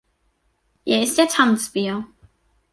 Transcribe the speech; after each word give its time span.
Er 0.83 1.03
ist 1.03 1.19
der 1.19 1.27
Tanzbär. 1.27 2.05